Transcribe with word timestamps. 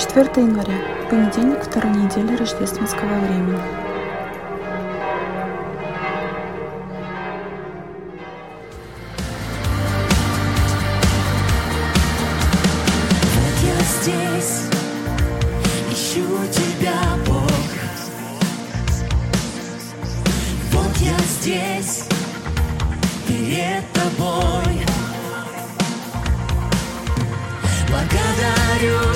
4 0.00 0.30
января, 0.36 0.78
понедельник 1.10 1.62
второй 1.62 1.92
недели 1.94 2.34
рождественского 2.34 3.18
времени. 3.18 3.60
Вот 13.34 13.56
я 13.62 13.76
здесь, 14.00 14.70
ищу 15.92 16.26
тебя, 16.50 16.98
Бог. 17.26 17.50
Вот 20.72 20.96
я 20.96 21.18
здесь, 21.28 22.04
перед 23.28 23.84
тобой. 23.92 24.80
Благодарю 27.90 29.09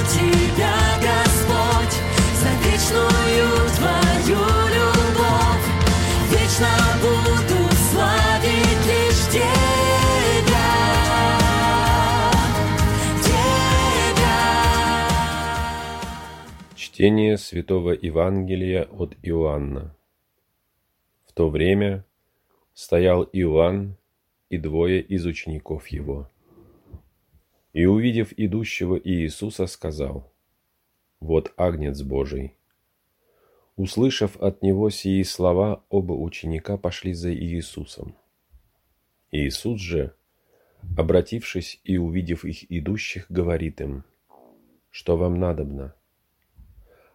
Чтение 16.94 17.38
Святого 17.38 17.90
Евангелия 17.90 18.84
от 18.84 19.16
Иоанна. 19.20 19.96
В 21.26 21.32
то 21.32 21.50
время 21.50 22.04
стоял 22.72 23.24
Иоанн 23.32 23.96
и 24.48 24.58
двое 24.58 25.02
из 25.02 25.26
учеников 25.26 25.88
его. 25.88 26.30
И, 27.72 27.84
увидев 27.84 28.32
идущего 28.36 28.94
Иисуса, 28.94 29.66
сказал, 29.66 30.32
«Вот 31.18 31.52
Агнец 31.56 32.00
Божий». 32.02 32.54
Услышав 33.74 34.36
от 34.36 34.62
него 34.62 34.88
сии 34.88 35.24
слова, 35.24 35.82
оба 35.88 36.12
ученика 36.12 36.76
пошли 36.76 37.12
за 37.12 37.34
Иисусом. 37.34 38.14
Иисус 39.32 39.80
же, 39.80 40.14
обратившись 40.96 41.80
и 41.82 41.98
увидев 41.98 42.44
их 42.44 42.70
идущих, 42.70 43.26
говорит 43.28 43.80
им, 43.80 44.04
«Что 44.92 45.16
вам 45.16 45.40
надобно?» 45.40 45.96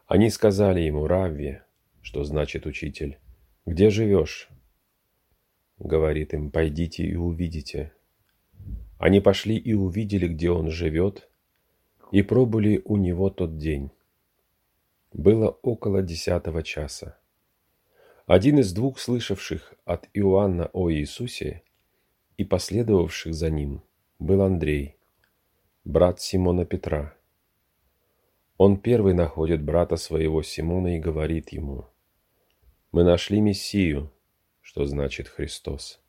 Они 0.09 0.31
сказали 0.31 0.81
ему, 0.81 1.05
Равви, 1.05 1.61
что 2.01 2.23
значит 2.23 2.65
учитель, 2.65 3.19
где 3.67 3.91
живешь? 3.91 4.49
Говорит 5.77 6.33
им, 6.33 6.49
пойдите 6.49 7.03
и 7.03 7.15
увидите. 7.15 7.93
Они 8.97 9.21
пошли 9.21 9.55
и 9.55 9.73
увидели, 9.73 10.27
где 10.27 10.49
он 10.49 10.71
живет, 10.71 11.29
и 12.11 12.23
пробыли 12.23 12.81
у 12.85 12.97
него 12.97 13.29
тот 13.29 13.59
день. 13.59 13.91
Было 15.13 15.49
около 15.61 16.01
десятого 16.01 16.63
часа. 16.63 17.19
Один 18.25 18.57
из 18.57 18.73
двух 18.73 18.97
слышавших 18.97 19.75
от 19.85 20.09
Иоанна 20.15 20.71
о 20.73 20.89
Иисусе 20.89 21.61
и 22.35 22.43
последовавших 22.43 23.35
за 23.35 23.51
ним 23.51 23.83
был 24.17 24.41
Андрей, 24.41 24.97
брат 25.85 26.19
Симона 26.19 26.65
Петра. 26.65 27.13
Он 28.59 28.75
первый 28.75 29.13
находит 29.13 29.63
брата 29.63 29.95
своего 29.95 30.43
Симона 30.43 30.97
и 30.97 30.99
говорит 30.99 31.53
ему, 31.53 31.85
«Мы 32.91 33.05
нашли 33.05 33.39
Мессию, 33.39 34.11
что 34.59 34.85
значит 34.85 35.29
Христос, 35.29 36.03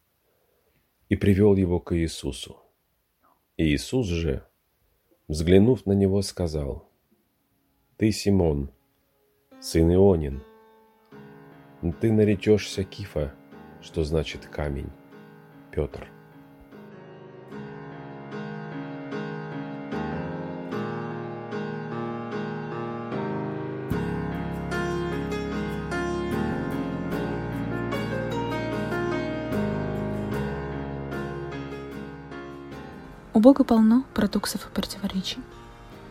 и 1.08 1.14
привел 1.14 1.54
его 1.54 1.78
к 1.78 1.96
Иисусу. 1.96 2.60
Иисус 3.56 4.08
же, 4.08 4.44
взглянув 5.28 5.86
на 5.86 5.92
него, 5.92 6.22
сказал, 6.22 6.90
«Ты, 7.96 8.10
Симон, 8.10 8.72
сын 9.60 9.88
Ионин, 9.94 10.42
ты 12.00 12.10
наречешься 12.10 12.82
Кифа, 12.82 13.32
что 13.80 14.02
значит 14.02 14.46
камень, 14.46 14.90
Петр». 15.70 16.19
Бога 33.40 33.64
полно 33.64 34.04
парадоксов 34.12 34.66
и 34.66 34.70
противоречий. 34.70 35.38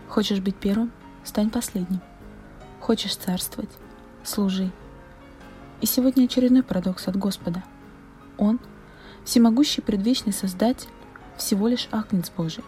Хочешь 0.08 0.40
быть 0.40 0.56
первым– 0.56 0.92
стань 1.24 1.52
последним. 1.52 2.02
Хочешь 2.80 3.16
царствовать– 3.16 3.70
служи. 4.24 4.72
И 5.80 5.86
сегодня 5.86 6.26
очередной 6.26 6.64
парадокс 6.64 7.08
от 7.08 7.16
Господа. 7.16 7.64
Он, 8.38 8.60
всемогущий 9.26 9.82
предвечный 9.82 10.34
Создатель, 10.34 10.90
всего 11.38 11.68
лишь 11.68 11.88
Агнец 11.92 12.32
Божий. 12.36 12.64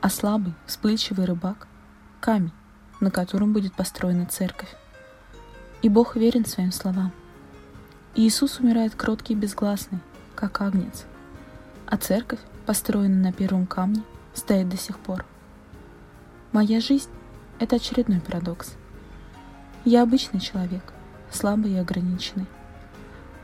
А 0.00 0.10
слабый, 0.10 0.54
вспыльчивый 0.66 1.26
рыбак– 1.26 1.68
камень, 2.20 2.52
на 2.98 3.12
котором 3.12 3.52
будет 3.52 3.74
построена 3.74 4.26
церковь. 4.26 4.74
И 5.82 5.88
Бог 5.88 6.16
верен 6.16 6.44
своим 6.46 6.72
словам. 6.72 7.12
Иисус 8.16 8.58
умирает 8.58 8.96
кроткий 8.96 9.34
и 9.34 9.36
безгласный, 9.36 10.00
как 10.34 10.60
Агнец. 10.60 11.04
А 11.86 11.96
церковь, 11.96 12.40
построенная 12.62 13.30
на 13.30 13.32
первом 13.32 13.66
камне, 13.66 14.02
стоит 14.34 14.68
до 14.68 14.76
сих 14.76 14.98
пор. 14.98 15.24
Моя 16.52 16.80
жизнь– 16.80 17.10
это 17.58 17.76
очередной 17.76 18.20
парадокс. 18.20 18.74
Я 19.84 20.02
обычный 20.02 20.40
человек, 20.40 20.92
слабый 21.30 21.72
и 21.72 21.78
ограниченный. 21.78 22.46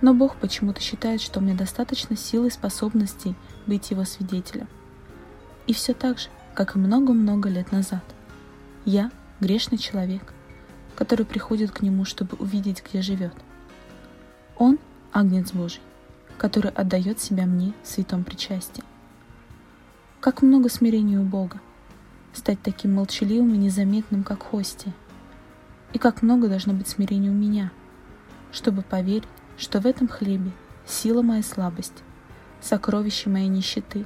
Но 0.00 0.14
Бог 0.14 0.36
почему-то 0.36 0.80
считает, 0.80 1.20
что 1.20 1.40
мне 1.40 1.54
достаточно 1.54 2.16
сил 2.16 2.44
и 2.44 2.50
способностей 2.50 3.34
быть 3.66 3.90
Его 3.90 4.04
свидетелем. 4.04 4.68
И 5.66 5.72
все 5.72 5.94
так 5.94 6.18
же, 6.18 6.28
как 6.54 6.76
и 6.76 6.78
много-много 6.78 7.48
лет 7.48 7.72
назад. 7.72 8.04
Я– 8.84 9.10
грешный 9.40 9.78
человек, 9.78 10.32
который 10.94 11.26
приходит 11.26 11.72
к 11.72 11.82
Нему, 11.82 12.04
чтобы 12.04 12.36
увидеть, 12.38 12.82
где 12.88 13.02
живет. 13.02 13.34
Он– 14.56 14.78
Агнец 15.12 15.52
Божий, 15.52 15.80
который 16.36 16.70
отдает 16.70 17.20
себя 17.20 17.46
мне 17.46 17.72
в 17.82 17.88
святом 17.88 18.24
причастии. 18.24 18.84
Как 20.28 20.42
много 20.42 20.68
смирения 20.68 21.18
у 21.18 21.22
Бога. 21.22 21.58
Стать 22.34 22.60
таким 22.62 22.96
молчаливым 22.96 23.54
и 23.54 23.56
незаметным, 23.56 24.22
как 24.22 24.42
Хости. 24.42 24.92
И 25.94 25.98
как 25.98 26.20
много 26.20 26.48
должно 26.48 26.74
быть 26.74 26.86
смирения 26.86 27.30
у 27.30 27.32
меня, 27.32 27.72
чтобы 28.52 28.82
поверить, 28.82 29.24
что 29.56 29.80
в 29.80 29.86
этом 29.86 30.06
хлебе 30.06 30.52
сила 30.84 31.22
моей 31.22 31.42
слабости, 31.42 32.02
сокровище 32.60 33.30
моей 33.30 33.48
нищеты, 33.48 34.04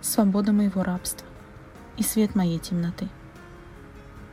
свобода 0.00 0.52
моего 0.52 0.84
рабства 0.84 1.26
и 1.96 2.04
свет 2.04 2.36
моей 2.36 2.60
темноты. 2.60 3.08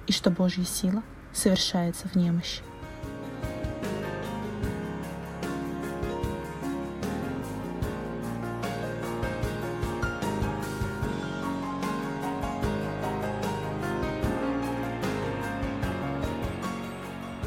И 0.06 0.12
что 0.12 0.30
Божья 0.30 0.64
сила 0.64 1.02
совершается 1.34 2.08
в 2.08 2.14
немощи. 2.14 2.62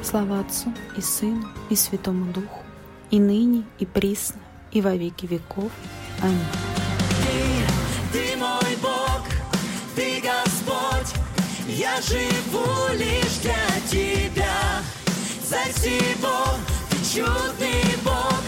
Слава 0.04 0.40
Отцу 0.40 0.70
и 0.98 1.00
Сыну 1.00 1.48
и 1.70 1.76
Святому 1.76 2.30
Духу, 2.30 2.62
и 3.10 3.18
ныне, 3.18 3.64
и 3.78 3.86
присно, 3.86 4.40
и 4.70 4.82
во 4.82 4.94
веки 4.94 5.24
веков. 5.24 5.72
Аминь. 6.22 6.38
Ты, 8.12 8.18
ты 8.18 8.36
мой 8.36 8.76
Бог, 8.82 9.22
ты 9.96 10.20
Господь, 10.20 11.14
я 11.68 11.98
живу 12.02 12.92
лишь 12.92 13.38
для 13.40 13.64
Тебя. 13.90 14.82
Царь 15.48 15.72
всего, 15.72 16.48
ты 16.90 16.96
чудный 16.98 17.96
Бог, 18.04 18.42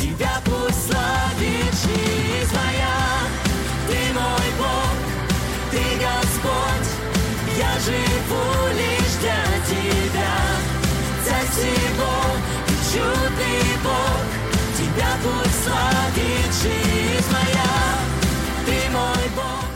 Тебя 0.00 0.40
пусть 0.46 0.90
славит 0.90 1.74
жизнь 1.84 2.54
моя. 2.54 2.96
Ты 3.88 4.14
мой 4.14 4.48
Бог, 4.58 4.96
ты 5.70 5.82
Господь, 6.00 6.88
я 7.58 7.78
живу 7.80 8.73
всего, 11.54 12.14
ты 12.66 12.74
чудный 12.92 13.76
Бог, 13.84 14.26
Тебя 14.76 15.10
пусть 15.22 15.64
славит 15.64 16.52
жизнь 16.62 17.32
моя. 17.32 17.74
Ты 18.66 18.90
мой 18.90 19.28
Бог. 19.36 19.73